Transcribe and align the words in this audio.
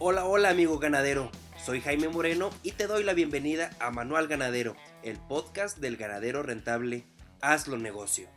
Hola, 0.00 0.26
hola 0.26 0.50
amigo 0.50 0.80
ganadero, 0.80 1.30
soy 1.56 1.80
Jaime 1.80 2.08
Moreno 2.08 2.50
y 2.64 2.72
te 2.72 2.88
doy 2.88 3.04
la 3.04 3.14
bienvenida 3.14 3.70
a 3.78 3.92
Manual 3.92 4.26
Ganadero, 4.26 4.74
el 5.04 5.20
podcast 5.20 5.78
del 5.78 5.96
ganadero 5.96 6.42
rentable 6.42 7.06
Hazlo 7.40 7.78
Negocio. 7.78 8.28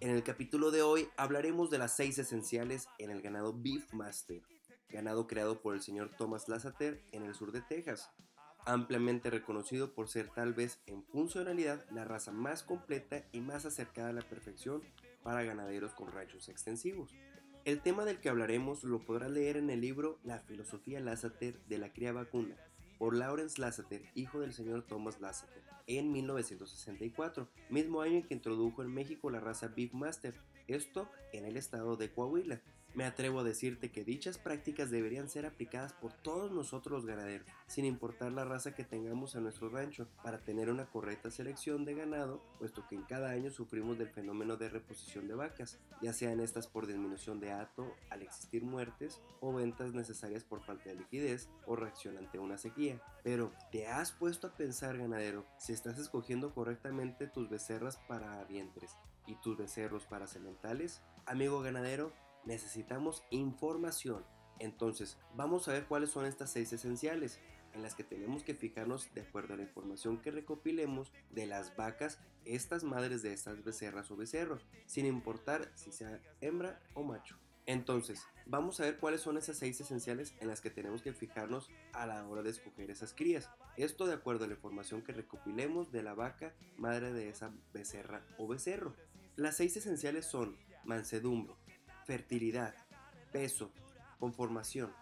En 0.00 0.10
el 0.10 0.24
capítulo 0.24 0.72
de 0.72 0.82
hoy 0.82 1.08
hablaremos 1.16 1.70
de 1.70 1.78
las 1.78 1.94
seis 1.94 2.18
esenciales 2.18 2.88
en 2.98 3.10
el 3.10 3.22
ganado 3.22 3.54
Beefmaster, 3.56 4.42
ganado 4.88 5.28
creado 5.28 5.62
por 5.62 5.76
el 5.76 5.82
señor 5.82 6.10
Thomas 6.18 6.48
Lasseter 6.48 7.00
en 7.12 7.22
el 7.22 7.34
sur 7.36 7.52
de 7.52 7.62
Texas, 7.62 8.10
ampliamente 8.66 9.30
reconocido 9.30 9.94
por 9.94 10.08
ser 10.08 10.30
tal 10.30 10.52
vez 10.52 10.80
en 10.86 11.04
funcionalidad 11.04 11.88
la 11.92 12.04
raza 12.04 12.32
más 12.32 12.64
completa 12.64 13.24
y 13.30 13.40
más 13.40 13.66
acercada 13.66 14.08
a 14.08 14.14
la 14.14 14.22
perfección 14.22 14.82
para 15.22 15.44
ganaderos 15.44 15.94
con 15.94 16.10
ranchos 16.10 16.48
extensivos. 16.48 17.14
El 17.70 17.80
tema 17.82 18.04
del 18.04 18.18
que 18.18 18.28
hablaremos 18.28 18.82
lo 18.82 18.98
podrás 18.98 19.30
leer 19.30 19.56
en 19.56 19.70
el 19.70 19.80
libro 19.80 20.18
La 20.24 20.40
filosofía 20.40 20.98
Lasseter 20.98 21.56
de 21.68 21.78
la 21.78 21.92
cría 21.92 22.10
vacuna, 22.10 22.56
por 22.98 23.14
Lawrence 23.14 23.60
Lasseter, 23.60 24.02
hijo 24.16 24.40
del 24.40 24.52
señor 24.52 24.82
Thomas 24.82 25.20
Lasseter, 25.20 25.62
en 25.86 26.10
1964, 26.10 27.48
mismo 27.68 28.02
año 28.02 28.16
en 28.16 28.22
que 28.24 28.34
introdujo 28.34 28.82
en 28.82 28.92
México 28.92 29.30
la 29.30 29.38
raza 29.38 29.68
Beefmaster, 29.68 30.34
esto 30.66 31.08
en 31.32 31.44
el 31.44 31.56
estado 31.56 31.94
de 31.94 32.10
Coahuila, 32.10 32.60
me 32.94 33.04
atrevo 33.04 33.40
a 33.40 33.44
decirte 33.44 33.90
que 33.90 34.04
dichas 34.04 34.38
prácticas 34.38 34.90
deberían 34.90 35.28
ser 35.28 35.46
aplicadas 35.46 35.92
por 35.92 36.12
todos 36.12 36.50
nosotros 36.50 36.92
los 36.92 37.06
ganaderos, 37.06 37.46
sin 37.66 37.84
importar 37.84 38.32
la 38.32 38.44
raza 38.44 38.74
que 38.74 38.84
tengamos 38.84 39.34
en 39.34 39.44
nuestro 39.44 39.68
rancho, 39.68 40.08
para 40.22 40.38
tener 40.38 40.70
una 40.70 40.86
correcta 40.86 41.30
selección 41.30 41.84
de 41.84 41.94
ganado, 41.94 42.42
puesto 42.58 42.86
que 42.88 42.96
en 42.96 43.02
cada 43.02 43.30
año 43.30 43.50
sufrimos 43.50 43.98
del 43.98 44.10
fenómeno 44.10 44.56
de 44.56 44.68
reposición 44.68 45.28
de 45.28 45.34
vacas, 45.34 45.78
ya 46.02 46.12
sean 46.12 46.40
estas 46.40 46.66
por 46.66 46.86
disminución 46.86 47.40
de 47.40 47.52
hato 47.52 47.94
al 48.10 48.22
existir 48.22 48.64
muertes 48.64 49.20
o 49.40 49.52
ventas 49.52 49.92
necesarias 49.94 50.44
por 50.44 50.62
falta 50.62 50.90
de 50.90 50.96
liquidez 50.96 51.48
o 51.66 51.76
reacción 51.76 52.18
ante 52.18 52.38
una 52.38 52.58
sequía. 52.58 53.00
Pero, 53.22 53.52
¿te 53.70 53.86
has 53.86 54.12
puesto 54.12 54.48
a 54.48 54.56
pensar, 54.56 54.98
ganadero, 54.98 55.46
si 55.58 55.72
estás 55.72 55.98
escogiendo 55.98 56.52
correctamente 56.54 57.26
tus 57.26 57.48
becerras 57.48 57.98
para 58.08 58.44
vientres 58.44 58.96
y 59.26 59.34
tus 59.36 59.56
becerros 59.56 60.06
para 60.06 60.26
sementales? 60.26 61.02
Amigo 61.26 61.60
ganadero, 61.60 62.12
necesitamos 62.44 63.24
información. 63.30 64.24
Entonces, 64.58 65.18
vamos 65.34 65.68
a 65.68 65.72
ver 65.72 65.86
cuáles 65.86 66.10
son 66.10 66.26
estas 66.26 66.50
seis 66.50 66.72
esenciales 66.72 67.40
en 67.72 67.82
las 67.82 67.94
que 67.94 68.04
tenemos 68.04 68.42
que 68.42 68.54
fijarnos 68.54 69.12
de 69.14 69.22
acuerdo 69.22 69.54
a 69.54 69.56
la 69.56 69.62
información 69.62 70.20
que 70.20 70.30
recopilemos 70.30 71.12
de 71.30 71.46
las 71.46 71.76
vacas, 71.76 72.18
estas 72.44 72.84
madres 72.84 73.22
de 73.22 73.32
estas 73.32 73.64
becerras 73.64 74.10
o 74.10 74.16
becerros, 74.16 74.66
sin 74.86 75.06
importar 75.06 75.70
si 75.74 75.92
sea 75.92 76.20
hembra 76.40 76.80
o 76.94 77.02
macho. 77.02 77.38
Entonces, 77.66 78.26
vamos 78.46 78.80
a 78.80 78.84
ver 78.84 78.98
cuáles 78.98 79.20
son 79.20 79.36
esas 79.36 79.56
seis 79.56 79.80
esenciales 79.80 80.34
en 80.40 80.48
las 80.48 80.60
que 80.60 80.70
tenemos 80.70 81.02
que 81.02 81.12
fijarnos 81.12 81.70
a 81.92 82.06
la 82.06 82.26
hora 82.26 82.42
de 82.42 82.50
escoger 82.50 82.90
esas 82.90 83.14
crías. 83.14 83.48
Esto 83.76 84.06
de 84.06 84.14
acuerdo 84.14 84.44
a 84.44 84.48
la 84.48 84.54
información 84.54 85.02
que 85.02 85.12
recopilemos 85.12 85.92
de 85.92 86.02
la 86.02 86.14
vaca 86.14 86.54
madre 86.76 87.12
de 87.12 87.28
esa 87.28 87.52
becerra 87.72 88.26
o 88.38 88.48
becerro. 88.48 88.96
Las 89.36 89.56
seis 89.56 89.76
esenciales 89.76 90.26
son 90.26 90.56
mansedumbre, 90.84 91.54
fertilidad, 92.10 92.74
peso, 93.30 93.70
conformación, 94.18 94.92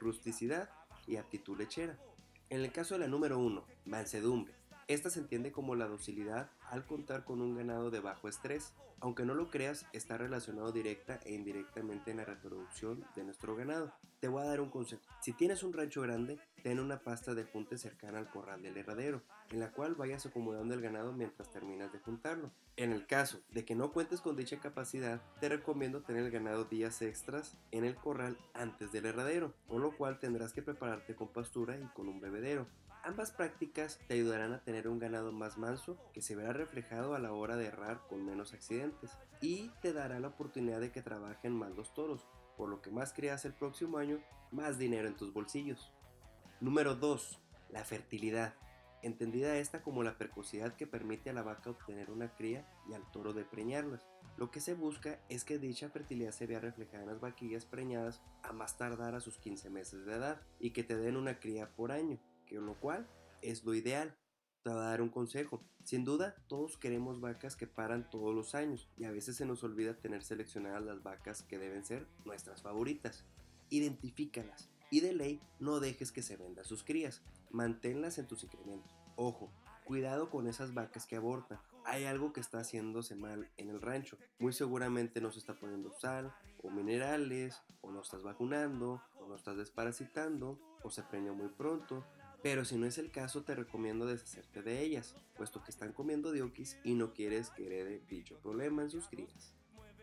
rusticidad 0.00 0.70
y 1.06 1.16
aptitud 1.16 1.58
lechera. 1.58 1.98
En 2.48 2.62
el 2.62 2.72
caso 2.72 2.94
de 2.94 3.00
la 3.00 3.06
número 3.06 3.38
1, 3.38 3.66
mansedumbre, 3.84 4.54
esta 4.88 5.10
se 5.10 5.20
entiende 5.20 5.52
como 5.52 5.74
la 5.74 5.86
docilidad 5.86 6.50
al 6.70 6.86
contar 6.86 7.24
con 7.24 7.40
un 7.40 7.56
ganado 7.56 7.90
de 7.90 8.00
bajo 8.00 8.28
estrés. 8.28 8.74
Aunque 9.00 9.26
no 9.26 9.34
lo 9.34 9.50
creas, 9.50 9.86
está 9.92 10.16
relacionado 10.16 10.72
directa 10.72 11.20
e 11.24 11.34
indirectamente 11.34 12.10
en 12.10 12.18
la 12.18 12.24
reproducción 12.24 13.04
de 13.14 13.24
nuestro 13.24 13.54
ganado. 13.54 13.92
Te 14.20 14.28
voy 14.28 14.42
a 14.42 14.46
dar 14.46 14.60
un 14.60 14.70
consejo. 14.70 15.02
Si 15.20 15.32
tienes 15.34 15.62
un 15.62 15.74
rancho 15.74 16.00
grande, 16.00 16.38
ten 16.62 16.80
una 16.80 17.00
pasta 17.00 17.34
de 17.34 17.44
junte 17.44 17.76
cercana 17.76 18.18
al 18.18 18.30
corral 18.30 18.62
del 18.62 18.78
herradero, 18.78 19.20
en 19.50 19.60
la 19.60 19.72
cual 19.72 19.94
vayas 19.94 20.24
acomodando 20.24 20.72
el 20.72 20.80
ganado 20.80 21.12
mientras 21.12 21.50
terminas 21.50 21.92
de 21.92 21.98
juntarlo. 21.98 22.50
En 22.76 22.92
el 22.92 23.06
caso 23.06 23.40
de 23.50 23.64
que 23.64 23.74
no 23.74 23.92
cuentes 23.92 24.22
con 24.22 24.36
dicha 24.36 24.58
capacidad, 24.58 25.20
te 25.40 25.50
recomiendo 25.50 26.02
tener 26.02 26.24
el 26.24 26.30
ganado 26.30 26.64
días 26.64 27.02
extras 27.02 27.56
en 27.70 27.84
el 27.84 27.96
corral 27.96 28.38
antes 28.54 28.90
del 28.90 29.06
herradero, 29.06 29.52
con 29.68 29.82
lo 29.82 29.94
cual 29.96 30.18
tendrás 30.18 30.54
que 30.54 30.62
prepararte 30.62 31.14
con 31.14 31.28
pastura 31.28 31.78
y 31.78 31.86
con 31.94 32.08
un 32.08 32.20
bebedero. 32.20 32.66
Ambas 33.06 33.32
prácticas 33.32 34.00
te 34.08 34.14
ayudarán 34.14 34.54
a 34.54 34.64
tener 34.64 34.88
un 34.88 34.98
ganado 34.98 35.30
más 35.30 35.58
manso 35.58 35.98
que 36.14 36.22
se 36.22 36.34
verá 36.34 36.54
reflejado 36.54 37.14
a 37.14 37.18
la 37.18 37.34
hora 37.34 37.54
de 37.54 37.66
errar 37.66 38.00
con 38.08 38.24
menos 38.24 38.54
accidentes 38.54 39.10
y 39.42 39.70
te 39.82 39.92
dará 39.92 40.18
la 40.20 40.28
oportunidad 40.28 40.80
de 40.80 40.90
que 40.90 41.02
trabajen 41.02 41.52
más 41.52 41.76
los 41.76 41.92
toros, 41.92 42.26
por 42.56 42.70
lo 42.70 42.80
que 42.80 42.90
más 42.90 43.12
creas 43.12 43.44
el 43.44 43.52
próximo 43.52 43.98
año, 43.98 44.20
más 44.52 44.78
dinero 44.78 45.06
en 45.06 45.16
tus 45.16 45.34
bolsillos. 45.34 45.92
Número 46.62 46.94
2. 46.94 47.38
La 47.68 47.84
fertilidad. 47.84 48.54
Entendida 49.02 49.58
esta 49.58 49.82
como 49.82 50.02
la 50.02 50.16
precocidad 50.16 50.74
que 50.74 50.86
permite 50.86 51.28
a 51.28 51.34
la 51.34 51.42
vaca 51.42 51.68
obtener 51.68 52.10
una 52.10 52.34
cría 52.34 52.66
y 52.88 52.94
al 52.94 53.04
toro 53.12 53.34
de 53.34 53.44
preñarlas. 53.44 54.06
Lo 54.38 54.50
que 54.50 54.60
se 54.60 54.72
busca 54.72 55.20
es 55.28 55.44
que 55.44 55.58
dicha 55.58 55.90
fertilidad 55.90 56.32
se 56.32 56.46
vea 56.46 56.58
reflejada 56.58 57.02
en 57.02 57.10
las 57.10 57.20
vaquillas 57.20 57.66
preñadas 57.66 58.22
a 58.42 58.54
más 58.54 58.78
tardar 58.78 59.14
a 59.14 59.20
sus 59.20 59.36
15 59.36 59.68
meses 59.68 60.06
de 60.06 60.14
edad 60.14 60.40
y 60.58 60.70
que 60.70 60.84
te 60.84 60.96
den 60.96 61.18
una 61.18 61.38
cría 61.38 61.68
por 61.76 61.92
año 61.92 62.18
lo 62.60 62.78
cual 62.80 63.08
es 63.42 63.64
lo 63.64 63.74
ideal. 63.74 64.16
Te 64.62 64.70
voy 64.70 64.78
a 64.78 64.84
dar 64.84 65.02
un 65.02 65.10
consejo. 65.10 65.62
Sin 65.84 66.04
duda, 66.04 66.34
todos 66.48 66.78
queremos 66.78 67.20
vacas 67.20 67.56
que 67.56 67.66
paran 67.66 68.08
todos 68.08 68.34
los 68.34 68.54
años 68.54 68.88
y 68.96 69.04
a 69.04 69.10
veces 69.10 69.36
se 69.36 69.44
nos 69.44 69.62
olvida 69.62 69.98
tener 69.98 70.22
seleccionadas 70.22 70.82
las 70.82 71.02
vacas 71.02 71.42
que 71.42 71.58
deben 71.58 71.84
ser 71.84 72.06
nuestras 72.24 72.62
favoritas. 72.62 73.24
Identifícalas 73.68 74.70
y 74.90 75.00
de 75.00 75.12
ley 75.12 75.42
no 75.58 75.80
dejes 75.80 76.12
que 76.12 76.22
se 76.22 76.36
vendan 76.36 76.64
sus 76.64 76.84
crías. 76.84 77.22
Manténlas 77.50 78.18
en 78.18 78.26
tus 78.26 78.44
incrementos. 78.44 78.90
Ojo, 79.16 79.52
cuidado 79.84 80.30
con 80.30 80.46
esas 80.46 80.72
vacas 80.72 81.06
que 81.06 81.16
abortan. 81.16 81.60
Hay 81.84 82.04
algo 82.04 82.32
que 82.32 82.40
está 82.40 82.60
haciéndose 82.60 83.14
mal 83.14 83.50
en 83.58 83.68
el 83.68 83.82
rancho. 83.82 84.16
Muy 84.38 84.54
seguramente 84.54 85.20
no 85.20 85.30
se 85.30 85.38
está 85.38 85.54
poniendo 85.54 85.92
sal 85.92 86.34
o 86.64 86.70
minerales, 86.70 87.62
o 87.82 87.90
no 87.90 88.00
estás 88.00 88.22
vacunando, 88.22 89.02
o 89.20 89.26
no 89.28 89.36
estás 89.36 89.56
desparasitando, 89.58 90.58
o 90.82 90.90
se 90.90 91.02
preñó 91.02 91.34
muy 91.34 91.48
pronto, 91.48 92.04
pero 92.44 92.66
si 92.66 92.76
no 92.76 92.84
es 92.84 92.98
el 92.98 93.10
caso, 93.10 93.42
te 93.42 93.54
recomiendo 93.54 94.04
deshacerte 94.04 94.60
de 94.60 94.82
ellas, 94.82 95.14
puesto 95.34 95.64
que 95.64 95.70
están 95.70 95.94
comiendo 95.94 96.30
diokis 96.30 96.76
y 96.84 96.92
no 96.92 97.14
quieres 97.14 97.48
que 97.48 97.64
herede 97.64 98.02
dicho 98.06 98.36
problema 98.36 98.82
en 98.82 98.90
sus 98.90 99.08
crías. 99.08 99.54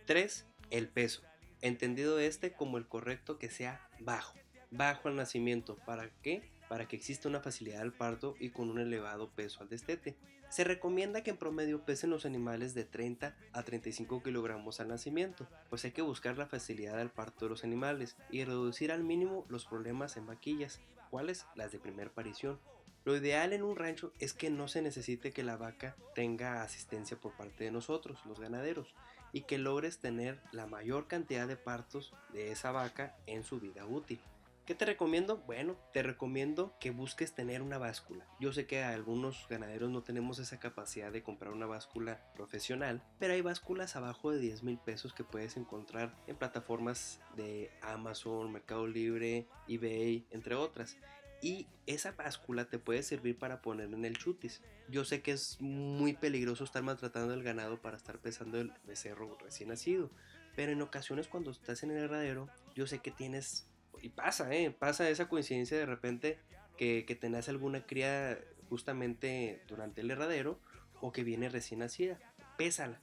3. 0.08 0.48
El 0.72 0.90
peso. 0.90 1.22
Entendido 1.62 2.18
este 2.18 2.54
como 2.54 2.80
el 2.80 2.88
correcto 2.88 3.38
que 3.38 3.52
sea 3.52 3.88
bajo. 4.00 4.40
Bajo 4.72 5.08
al 5.08 5.18
nacimiento. 5.18 5.76
¿Para 5.86 6.10
qué? 6.24 6.42
Para 6.68 6.88
que 6.88 6.96
exista 6.96 7.30
una 7.30 7.42
facilidad 7.42 7.82
al 7.82 7.94
parto 7.94 8.34
y 8.40 8.50
con 8.50 8.72
un 8.72 8.80
elevado 8.80 9.30
peso 9.30 9.62
al 9.62 9.70
destete. 9.70 10.18
Se 10.50 10.64
recomienda 10.64 11.22
que 11.22 11.30
en 11.30 11.38
promedio 11.38 11.86
pesen 11.86 12.10
los 12.10 12.26
animales 12.26 12.74
de 12.74 12.86
30 12.86 13.38
a 13.54 13.64
35 13.64 14.24
kilogramos 14.24 14.80
al 14.80 14.88
nacimiento, 14.88 15.48
pues 15.70 15.86
hay 15.86 15.92
que 15.92 16.02
buscar 16.02 16.40
la 16.40 16.48
facilidad 16.48 17.00
al 17.00 17.12
parto 17.12 17.46
de 17.46 17.50
los 17.50 17.64
animales 17.64 18.18
y 18.32 18.44
reducir 18.44 18.92
al 18.92 19.04
mínimo 19.04 19.46
los 19.48 19.66
problemas 19.66 20.18
en 20.18 20.26
vaquillas, 20.26 20.82
cuales 21.12 21.46
las 21.56 21.72
de 21.72 21.78
primer 21.78 22.08
aparición. 22.08 22.60
Lo 23.04 23.16
ideal 23.16 23.52
en 23.54 23.64
un 23.64 23.76
rancho 23.76 24.14
es 24.20 24.34
que 24.34 24.50
no 24.50 24.68
se 24.68 24.82
necesite 24.82 25.34
que 25.34 25.44
la 25.44 25.58
vaca 25.58 25.96
tenga 26.16 26.64
asistencia 26.64 27.18
por 27.18 27.34
parte 27.34 27.66
de 27.66 27.72
nosotros, 27.72 28.26
los 28.26 28.40
ganaderos, 28.40 28.96
y 29.34 29.42
que 29.42 29.58
logres 29.58 30.00
tener 30.00 30.42
la 30.52 30.66
mayor 30.66 31.08
cantidad 31.08 31.48
de 31.48 31.58
partos 31.58 32.14
de 32.32 32.52
esa 32.52 32.72
vaca 32.72 33.18
en 33.28 33.44
su 33.44 33.60
vida 33.60 33.86
útil. 33.86 34.22
¿Qué 34.72 34.76
te 34.76 34.86
recomiendo? 34.86 35.36
Bueno, 35.40 35.76
te 35.92 36.02
recomiendo 36.02 36.78
que 36.80 36.92
busques 36.92 37.36
tener 37.36 37.62
una 37.62 37.78
báscula. 37.78 38.26
Yo 38.40 38.54
sé 38.54 38.68
que 38.68 38.82
algunos 38.82 39.46
ganaderos 39.50 39.90
no 39.90 40.02
tenemos 40.02 40.40
esa 40.40 40.62
capacidad 40.62 41.12
de 41.12 41.24
comprar 41.24 41.52
una 41.52 41.66
báscula 41.66 42.22
profesional, 42.34 43.04
pero 43.20 43.34
hay 43.34 43.42
básculas 43.42 43.98
abajo 43.98 44.32
de 44.32 44.40
10 44.40 44.64
mil 44.64 44.78
pesos 44.78 45.12
que 45.12 45.26
puedes 45.26 45.58
encontrar 45.58 46.16
en 46.26 46.38
plataformas 46.38 47.20
de 47.36 47.70
Amazon, 47.82 48.50
Mercado 48.54 48.88
Libre, 48.88 49.46
eBay, 49.68 50.26
entre 50.32 50.56
otras. 50.56 50.96
Y 51.42 51.68
esa 51.86 52.14
báscula 52.14 52.70
te 52.70 52.80
puede 52.80 53.04
servir 53.04 53.38
para 53.38 53.62
poner 53.62 53.94
en 53.94 54.06
el 54.06 54.18
chutis. 54.18 54.62
Yo 54.88 55.04
sé 55.04 55.22
que 55.22 55.34
es 55.34 55.60
muy 55.60 56.14
peligroso 56.14 56.64
estar 56.64 56.82
maltratando 56.82 57.34
el 57.34 57.44
ganado 57.44 57.82
para 57.82 57.98
estar 57.98 58.20
pesando 58.20 58.58
el 58.58 58.72
becerro 58.88 59.38
recién 59.38 59.68
nacido. 59.68 60.12
Pero 60.56 60.72
en 60.72 60.82
ocasiones 60.82 61.28
cuando 61.28 61.52
estás 61.52 61.84
en 61.84 61.92
el 61.92 61.98
herradero, 61.98 62.48
yo 62.74 62.88
sé 62.88 63.00
que 63.00 63.12
tienes 63.12 63.68
y 64.02 64.10
pasa, 64.10 64.54
¿eh? 64.54 64.72
Pasa 64.72 65.10
esa 65.10 65.28
coincidencia 65.28 65.78
de 65.78 65.86
repente 65.86 66.40
que, 66.78 67.06
que 67.06 67.16
tenés 67.16 67.50
alguna 67.50 67.86
cría 67.86 68.40
justamente 68.70 69.64
durante 69.68 70.02
el 70.02 70.12
herradero 70.12 70.60
o 71.02 71.12
que 71.12 71.24
viene 71.24 71.50
recién 71.50 71.80
nacida. 71.80 72.20
Pésala. 72.58 73.00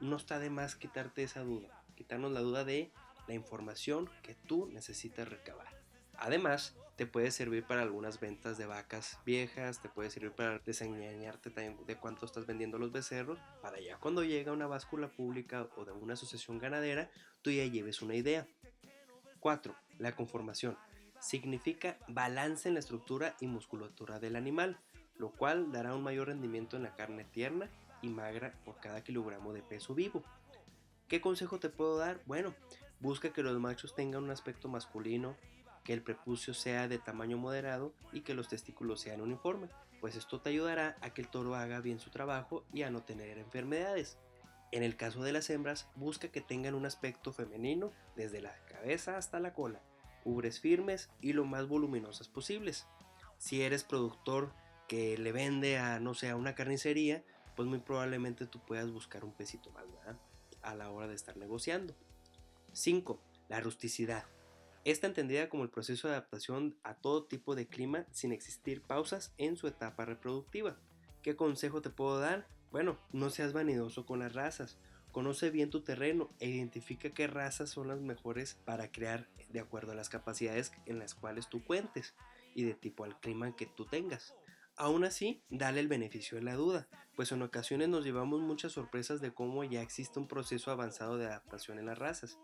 No 0.00 0.16
está 0.16 0.38
de 0.38 0.50
más 0.50 0.76
quitarte 0.76 1.22
esa 1.22 1.40
duda. 1.40 1.84
Quitarnos 1.94 2.32
la 2.32 2.40
duda 2.40 2.64
de 2.64 2.90
la 3.28 3.34
información 3.34 4.08
que 4.22 4.34
tú 4.34 4.68
necesitas 4.72 5.28
recabar. 5.28 5.68
Además, 6.14 6.74
te 6.96 7.06
puede 7.06 7.30
servir 7.30 7.64
para 7.64 7.80
algunas 7.80 8.20
ventas 8.20 8.58
de 8.58 8.66
vacas 8.66 9.18
viejas, 9.24 9.80
te 9.80 9.88
puede 9.88 10.10
servir 10.10 10.32
para 10.32 10.58
desengañarte 10.58 11.48
también 11.48 11.86
de 11.86 11.96
cuánto 11.96 12.26
estás 12.26 12.46
vendiendo 12.46 12.78
los 12.78 12.92
becerros, 12.92 13.38
para 13.62 13.80
ya 13.80 13.96
cuando 13.96 14.22
llega 14.22 14.52
una 14.52 14.66
báscula 14.66 15.08
pública 15.08 15.66
o 15.76 15.86
de 15.86 15.92
una 15.92 16.12
asociación 16.12 16.58
ganadera, 16.58 17.10
tú 17.40 17.50
ya 17.50 17.64
lleves 17.64 18.02
una 18.02 18.16
idea. 18.16 18.46
4. 19.38 19.74
La 20.00 20.16
conformación. 20.16 20.76
significa 21.20 21.98
balance 22.08 22.66
en 22.66 22.72
la 22.72 22.80
estructura 22.80 23.36
y 23.40 23.46
musculatura 23.46 24.18
del 24.18 24.36
animal, 24.36 24.80
lo 25.18 25.30
cual 25.32 25.70
dará 25.70 25.94
un 25.94 26.02
mayor 26.02 26.28
rendimiento 26.28 26.78
en 26.78 26.82
la 26.82 26.94
carne 26.94 27.24
tierna 27.24 27.68
y 28.00 28.08
magra 28.08 28.54
por 28.64 28.80
cada 28.80 29.04
kilogramo 29.04 29.52
de 29.52 29.62
peso 29.62 29.94
vivo. 29.94 30.24
¿Qué 31.08 31.20
consejo 31.20 31.60
te 31.60 31.68
puedo 31.68 31.98
dar? 31.98 32.22
Bueno, 32.24 32.54
busca 33.00 33.34
que 33.34 33.42
los 33.42 33.60
machos 33.60 33.94
tengan 33.94 34.24
un 34.24 34.30
aspecto 34.30 34.68
masculino, 34.68 35.36
que 35.84 35.92
el 35.92 36.02
prepucio 36.02 36.54
sea 36.54 36.88
de 36.88 36.98
tamaño 36.98 37.36
moderado 37.36 37.92
y 38.10 38.22
que 38.22 38.32
los 38.32 38.48
testículos 38.48 39.02
sean 39.02 39.20
uniformes, 39.20 39.70
pues 40.00 40.16
esto 40.16 40.40
te 40.40 40.48
ayudará 40.48 40.96
a 41.02 41.10
que 41.10 41.20
el 41.20 41.28
toro 41.28 41.54
haga 41.54 41.80
bien 41.80 42.00
su 42.00 42.08
trabajo 42.08 42.64
y 42.72 42.82
a 42.82 42.90
no 42.90 43.02
tener 43.02 43.36
enfermedades. 43.36 44.16
En 44.72 44.82
el 44.82 44.96
caso 44.96 45.22
de 45.22 45.32
las 45.32 45.50
hembras, 45.50 45.88
busca 45.96 46.28
que 46.28 46.40
tengan 46.40 46.74
un 46.74 46.86
aspecto 46.86 47.32
femenino 47.32 47.92
desde 48.14 48.40
la 48.40 48.54
cabeza 48.66 49.16
hasta 49.16 49.40
la 49.40 49.52
cola, 49.52 49.82
ubres 50.24 50.60
firmes 50.60 51.10
y 51.20 51.32
lo 51.32 51.44
más 51.44 51.68
voluminosas 51.68 52.28
posibles. 52.28 52.86
Si 53.38 53.62
eres 53.62 53.84
productor 53.84 54.52
que 54.88 55.16
le 55.16 55.32
vende 55.32 55.78
a, 55.78 56.00
no 56.00 56.14
sé, 56.14 56.28
a 56.30 56.36
una 56.36 56.54
carnicería, 56.54 57.24
pues 57.56 57.68
muy 57.68 57.78
probablemente 57.78 58.46
tú 58.46 58.58
puedas 58.60 58.90
buscar 58.90 59.24
un 59.24 59.32
pesito 59.32 59.70
más, 59.70 59.84
A 60.62 60.74
la 60.74 60.90
hora 60.90 61.08
de 61.08 61.14
estar 61.14 61.36
negociando. 61.36 61.94
5. 62.72 63.20
La 63.48 63.60
rusticidad. 63.60 64.24
Esta 64.84 65.06
entendida 65.06 65.48
como 65.48 65.62
el 65.62 65.70
proceso 65.70 66.08
de 66.08 66.14
adaptación 66.14 66.76
a 66.84 66.94
todo 66.94 67.24
tipo 67.24 67.54
de 67.54 67.66
clima 67.66 68.06
sin 68.12 68.32
existir 68.32 68.82
pausas 68.82 69.34
en 69.36 69.56
su 69.56 69.66
etapa 69.66 70.06
reproductiva. 70.06 70.78
¿Qué 71.22 71.36
consejo 71.36 71.82
te 71.82 71.90
puedo 71.90 72.18
dar? 72.18 72.46
Bueno, 72.70 72.98
no 73.12 73.30
seas 73.30 73.52
vanidoso 73.52 74.06
con 74.06 74.20
las 74.20 74.32
razas. 74.32 74.78
Conoce 75.12 75.50
bien 75.50 75.70
tu 75.70 75.80
terreno 75.80 76.30
e 76.38 76.48
identifica 76.48 77.10
qué 77.10 77.26
razas 77.26 77.70
son 77.70 77.88
las 77.88 78.00
mejores 78.00 78.58
para 78.64 78.92
crear 78.92 79.28
de 79.48 79.60
acuerdo 79.60 79.92
a 79.92 79.96
las 79.96 80.08
capacidades 80.08 80.72
en 80.86 80.98
las 80.98 81.14
cuales 81.14 81.48
tú 81.48 81.64
cuentes 81.64 82.14
y 82.54 82.64
de 82.64 82.74
tipo 82.74 83.04
al 83.04 83.18
clima 83.18 83.56
que 83.56 83.66
tú 83.66 83.86
tengas. 83.86 84.34
Aún 84.76 85.04
así, 85.04 85.42
dale 85.50 85.80
el 85.80 85.88
beneficio 85.88 86.38
de 86.38 86.44
la 86.44 86.54
duda, 86.54 86.88
pues 87.16 87.32
en 87.32 87.42
ocasiones 87.42 87.88
nos 87.88 88.04
llevamos 88.04 88.40
muchas 88.40 88.72
sorpresas 88.72 89.20
de 89.20 89.34
cómo 89.34 89.64
ya 89.64 89.82
existe 89.82 90.18
un 90.18 90.28
proceso 90.28 90.70
avanzado 90.70 91.18
de 91.18 91.26
adaptación 91.26 91.78
en 91.78 91.86
las 91.86 91.98
razas. 91.98 92.38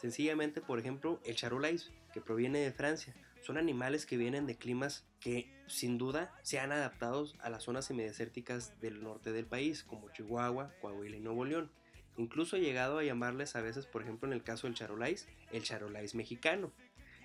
Sencillamente, 0.00 0.60
por 0.60 0.78
ejemplo, 0.78 1.20
el 1.24 1.36
charolais, 1.36 1.90
que 2.12 2.20
proviene 2.20 2.60
de 2.60 2.72
Francia, 2.72 3.14
son 3.42 3.58
animales 3.58 4.06
que 4.06 4.16
vienen 4.16 4.46
de 4.46 4.56
climas 4.56 5.04
que 5.20 5.52
sin 5.66 5.98
duda 5.98 6.32
se 6.42 6.60
han 6.60 6.72
adaptado 6.72 7.26
a 7.40 7.50
las 7.50 7.64
zonas 7.64 7.84
semidesérticas 7.84 8.80
del 8.80 9.02
norte 9.02 9.32
del 9.32 9.46
país, 9.46 9.82
como 9.82 10.10
Chihuahua, 10.10 10.72
Coahuila 10.80 11.16
y 11.16 11.20
Nuevo 11.20 11.44
León. 11.44 11.70
Incluso 12.16 12.56
he 12.56 12.60
llegado 12.60 12.98
a 12.98 13.04
llamarles 13.04 13.56
a 13.56 13.62
veces, 13.62 13.86
por 13.86 14.02
ejemplo 14.02 14.28
en 14.28 14.34
el 14.34 14.42
caso 14.42 14.66
del 14.66 14.76
charolais, 14.76 15.26
el 15.50 15.62
charolais 15.62 16.14
mexicano. 16.14 16.72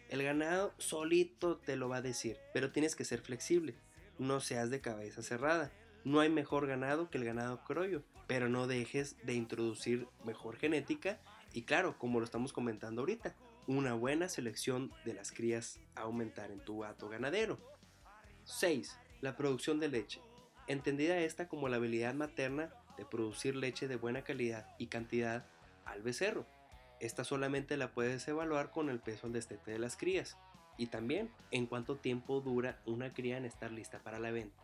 El 0.09 0.23
ganado 0.23 0.73
solito 0.77 1.57
te 1.57 1.75
lo 1.75 1.89
va 1.89 1.97
a 1.97 2.01
decir, 2.01 2.37
pero 2.53 2.71
tienes 2.71 2.95
que 2.95 3.03
ser 3.03 3.21
flexible, 3.21 3.75
no 4.17 4.39
seas 4.39 4.69
de 4.69 4.81
cabeza 4.81 5.21
cerrada. 5.21 5.71
No 6.05 6.21
hay 6.21 6.29
mejor 6.29 6.67
ganado 6.67 7.09
que 7.09 7.17
el 7.17 7.25
ganado 7.25 7.63
croyo, 7.65 8.03
pero 8.27 8.47
no 8.47 8.67
dejes 8.67 9.17
de 9.25 9.33
introducir 9.33 10.07
mejor 10.23 10.55
genética 10.55 11.19
y 11.53 11.63
claro, 11.63 11.97
como 11.97 12.19
lo 12.19 12.25
estamos 12.25 12.53
comentando 12.53 13.01
ahorita, 13.01 13.35
una 13.67 13.93
buena 13.93 14.29
selección 14.29 14.93
de 15.05 15.13
las 15.13 15.31
crías 15.31 15.79
a 15.95 16.01
aumentar 16.01 16.51
en 16.51 16.59
tu 16.59 16.79
gato 16.79 17.09
ganadero. 17.09 17.57
6. 18.45 18.97
La 19.21 19.35
producción 19.35 19.79
de 19.79 19.89
leche. 19.89 20.21
Entendida 20.67 21.17
esta 21.17 21.47
como 21.47 21.67
la 21.67 21.77
habilidad 21.77 22.13
materna 22.13 22.73
de 22.97 23.05
producir 23.05 23.55
leche 23.55 23.87
de 23.87 23.95
buena 23.95 24.23
calidad 24.23 24.67
y 24.77 24.87
cantidad 24.87 25.45
al 25.85 26.01
becerro. 26.01 26.45
Esta 26.99 27.23
solamente 27.23 27.77
la 27.77 27.93
puedes 27.93 28.27
evaluar 28.27 28.71
con 28.71 28.89
el 28.89 28.99
peso 28.99 29.27
al 29.27 29.33
destete 29.33 29.71
de 29.71 29.79
las 29.79 29.97
crías 29.97 30.37
y 30.77 30.87
también 30.87 31.31
en 31.51 31.65
cuánto 31.67 31.97
tiempo 31.97 32.41
dura 32.41 32.81
una 32.85 33.13
cría 33.13 33.37
en 33.37 33.45
estar 33.45 33.71
lista 33.71 33.99
para 33.99 34.19
la 34.19 34.31
venta. 34.31 34.63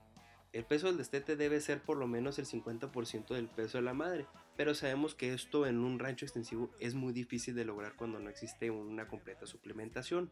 El 0.51 0.65
peso 0.65 0.85
del 0.85 0.97
destete 0.97 1.35
debe 1.35 1.59
ser 1.61 1.81
por 1.81 1.97
lo 1.97 2.07
menos 2.07 2.37
el 2.37 2.45
50% 2.45 3.33
del 3.33 3.47
peso 3.47 3.79
de 3.79 3.83
la 3.83 3.95
madre, 3.95 4.27
pero 4.55 4.75
sabemos 4.75 5.15
que 5.15 5.33
esto 5.33 5.65
en 5.65 5.79
un 5.79 5.97
rancho 5.97 6.25
extensivo 6.25 6.69
es 6.79 6.93
muy 6.93 7.11
difícil 7.11 7.55
de 7.55 7.65
lograr 7.65 7.95
cuando 7.95 8.19
no 8.19 8.29
existe 8.29 8.69
una 8.69 9.07
completa 9.07 9.47
suplementación. 9.47 10.31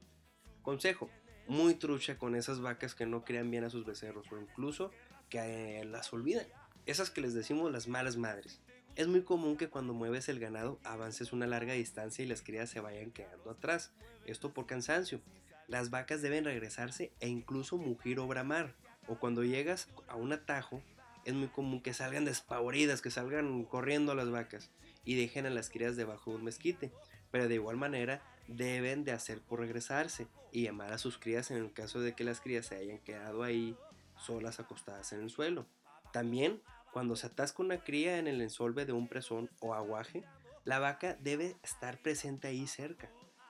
Consejo, 0.61 1.09
muy 1.47 1.73
trucha 1.73 2.19
con 2.19 2.35
esas 2.35 2.61
vacas 2.61 2.93
que 2.93 3.07
no 3.07 3.23
crean 3.23 3.49
bien 3.49 3.63
a 3.63 3.71
sus 3.71 3.83
becerros 3.83 4.31
o 4.31 4.39
incluso 4.39 4.91
que 5.27 5.79
eh, 5.79 5.85
las 5.85 6.13
olvidan. 6.13 6.45
Esas 6.85 7.09
que 7.09 7.21
les 7.21 7.33
decimos 7.33 7.71
las 7.71 7.87
malas 7.87 8.17
madres. 8.17 8.59
Es 8.95 9.07
muy 9.07 9.21
común 9.23 9.55
que 9.55 9.69
cuando 9.69 9.93
mueves 9.93 10.27
el 10.29 10.39
ganado 10.39 10.79
avances 10.83 11.31
una 11.31 11.47
larga 11.47 11.73
distancia 11.73 12.25
y 12.25 12.27
las 12.27 12.41
crías 12.41 12.69
se 12.69 12.79
vayan 12.79 13.11
quedando 13.11 13.51
atrás. 13.51 13.91
Esto 14.25 14.53
por 14.53 14.65
cansancio. 14.65 15.21
Las 15.67 15.89
vacas 15.89 16.21
deben 16.21 16.43
regresarse 16.43 17.11
e 17.19 17.29
incluso 17.29 17.77
mugir 17.77 18.19
o 18.19 18.27
bramar 18.27 18.75
o 19.07 19.15
cuando 19.15 19.43
llegas 19.43 19.87
a 20.07 20.15
un 20.15 20.31
atajo, 20.31 20.81
es 21.25 21.33
muy 21.33 21.47
común 21.47 21.81
que 21.81 21.93
salgan 21.93 22.25
despavoridas, 22.25 23.01
que 23.01 23.11
salgan 23.11 23.63
corriendo 23.65 24.15
las 24.15 24.31
vacas 24.31 24.69
y 25.03 25.15
dejen 25.15 25.45
a 25.45 25.49
las 25.49 25.69
crías 25.69 25.95
debajo 25.95 26.31
de 26.31 26.37
un 26.37 26.43
mezquite. 26.45 26.91
Pero 27.31 27.47
de 27.47 27.55
igual 27.55 27.77
manera 27.77 28.21
deben 28.47 29.03
de 29.03 29.11
hacer 29.11 29.39
por 29.41 29.59
regresarse 29.59 30.27
y 30.51 30.63
llamar 30.63 30.93
a 30.93 30.97
sus 30.97 31.17
crías 31.17 31.51
en 31.51 31.57
el 31.57 31.71
caso 31.71 32.01
de 32.01 32.13
que 32.13 32.23
las 32.23 32.41
crías 32.41 32.65
se 32.65 32.75
hayan 32.75 32.99
quedado 32.99 33.43
ahí 33.43 33.75
solas 34.17 34.59
acostadas 34.59 35.13
en 35.13 35.21
el 35.21 35.29
suelo. 35.29 35.65
También 36.11 36.61
cuando 36.91 37.15
se 37.15 37.27
atasca 37.27 37.63
una 37.63 37.83
cría 37.83 38.17
en 38.17 38.27
el 38.27 38.41
ensolve 38.41 38.85
de 38.85 38.93
un 38.93 39.07
presón 39.07 39.49
o 39.59 39.73
aguaje, 39.73 40.23
la 40.65 40.79
vaca 40.79 41.17
debe 41.21 41.55
estar 41.63 42.01
presente 42.01 42.47
ahí 42.47 42.67
cerca 42.67 43.09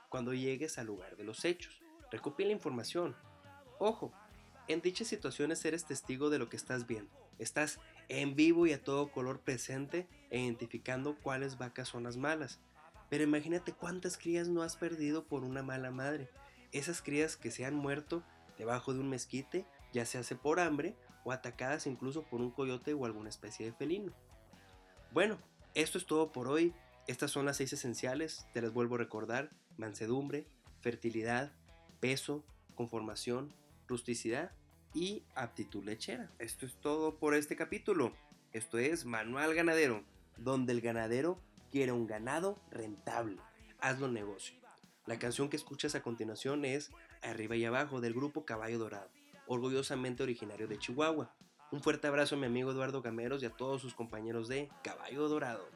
cuando 0.09 0.33
llegues 0.33 0.77
al 0.77 0.87
lugar 0.87 1.17
de 1.17 1.23
los 1.23 1.43
hechos. 1.43 1.81
Recopila 2.11 2.51
información. 2.51 3.15
Ojo, 3.79 4.13
en 4.67 4.81
dichas 4.81 5.07
situaciones 5.07 5.63
eres 5.65 5.85
testigo 5.85 6.29
de 6.29 6.37
lo 6.39 6.49
que 6.49 6.57
estás 6.57 6.85
viendo. 6.85 7.11
Estás 7.39 7.79
en 8.09 8.35
vivo 8.35 8.67
y 8.67 8.73
a 8.73 8.83
todo 8.83 9.11
color 9.11 9.39
presente 9.39 10.07
e 10.29 10.39
identificando 10.39 11.17
cuáles 11.21 11.57
vacas 11.57 11.87
son 11.87 12.03
las 12.03 12.17
malas. 12.17 12.59
Pero 13.09 13.23
imagínate 13.23 13.73
cuántas 13.73 14.17
crías 14.17 14.47
no 14.47 14.61
has 14.61 14.75
perdido 14.77 15.25
por 15.25 15.43
una 15.43 15.63
mala 15.63 15.91
madre. 15.91 16.29
Esas 16.71 17.01
crías 17.01 17.35
que 17.35 17.51
se 17.51 17.65
han 17.65 17.75
muerto 17.75 18.23
debajo 18.57 18.93
de 18.93 18.99
un 18.99 19.09
mezquite, 19.09 19.65
ya 19.91 20.05
se 20.05 20.17
hace 20.17 20.35
por 20.35 20.59
hambre 20.59 20.95
o 21.23 21.31
atacadas 21.31 21.87
incluso 21.87 22.23
por 22.23 22.41
un 22.41 22.51
coyote 22.51 22.93
o 22.93 23.05
alguna 23.05 23.29
especie 23.29 23.65
de 23.65 23.73
felino. 23.73 24.13
Bueno, 25.11 25.37
esto 25.73 25.97
es 25.97 26.05
todo 26.05 26.31
por 26.31 26.47
hoy. 26.47 26.73
Estas 27.07 27.31
son 27.31 27.45
las 27.45 27.57
seis 27.57 27.73
esenciales, 27.73 28.45
te 28.53 28.61
las 28.61 28.73
vuelvo 28.73 28.95
a 28.95 28.99
recordar. 28.99 29.51
Mansedumbre, 29.77 30.47
fertilidad, 30.81 31.51
peso, 31.99 32.43
conformación, 32.75 33.53
rusticidad 33.87 34.51
y 34.93 35.23
aptitud 35.35 35.83
lechera. 35.83 36.31
Esto 36.39 36.65
es 36.65 36.75
todo 36.75 37.17
por 37.17 37.33
este 37.33 37.55
capítulo. 37.55 38.13
Esto 38.53 38.77
es 38.77 39.05
Manual 39.05 39.53
Ganadero, 39.53 40.03
donde 40.37 40.73
el 40.73 40.81
ganadero 40.81 41.39
quiere 41.71 41.91
un 41.91 42.07
ganado 42.07 42.59
rentable. 42.69 43.37
Hazlo 43.79 44.09
negocio. 44.09 44.59
La 45.05 45.17
canción 45.17 45.49
que 45.49 45.57
escuchas 45.57 45.95
a 45.95 46.03
continuación 46.03 46.65
es 46.65 46.91
Arriba 47.21 47.55
y 47.55 47.65
Abajo 47.65 48.01
del 48.01 48.13
grupo 48.13 48.45
Caballo 48.45 48.77
Dorado, 48.77 49.09
orgullosamente 49.47 50.23
originario 50.23 50.67
de 50.67 50.79
Chihuahua. 50.79 51.33
Un 51.71 51.81
fuerte 51.81 52.07
abrazo 52.07 52.35
a 52.35 52.37
mi 52.37 52.47
amigo 52.47 52.71
Eduardo 52.71 53.01
Gameros 53.01 53.41
y 53.41 53.45
a 53.45 53.49
todos 53.49 53.81
sus 53.81 53.93
compañeros 53.93 54.47
de 54.47 54.69
Caballo 54.83 55.27
Dorado. 55.29 55.69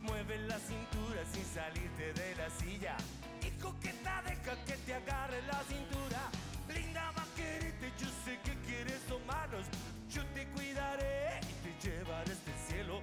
Mueve 0.00 0.38
la 0.46 0.58
cintura 0.58 1.24
sin 1.32 1.44
salirte 1.44 2.12
de 2.14 2.34
la 2.36 2.50
silla. 2.50 2.96
Y 3.42 3.50
coqueta, 3.60 4.22
deja 4.22 4.64
que 4.64 4.72
te 4.86 4.94
agarre 4.94 5.42
la 5.42 5.62
cintura. 5.64 6.30
Linda 6.68 7.12
vaquerita, 7.12 7.96
yo 7.98 8.06
sé 8.24 8.38
que 8.44 8.54
quieres 8.66 9.00
tomarnos. 9.06 9.66
Yo 10.10 10.24
te 10.34 10.46
cuidaré 10.48 11.40
y 11.42 11.52
te 11.62 11.88
llevaré 11.88 12.32
este 12.32 12.52
cielo. 12.66 13.00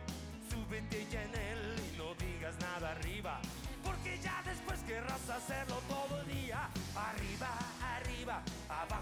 Súbete 0.49 1.05
ya 1.11 1.23
en 1.23 1.35
él 1.35 1.66
nada 2.59 2.91
arriba. 2.91 3.39
Porque 3.83 4.19
ya 4.19 4.41
después 4.45 4.79
querrás 4.87 5.29
hacerlo 5.29 5.75
todo 5.87 6.23
día. 6.25 6.69
Arriba, 6.95 7.49
arriba, 7.81 8.41
abajo 8.69 8.96